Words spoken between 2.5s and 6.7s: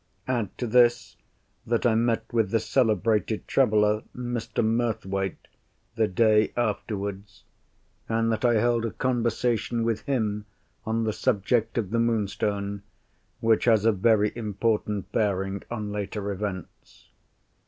celebrated traveller, Mr. Murthwaite, the day